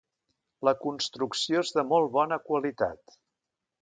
La 0.67 0.73
construcció 0.85 1.61
és 1.67 1.73
de 1.77 1.85
molt 1.91 2.09
bona 2.17 2.39
qualitat. 2.49 3.19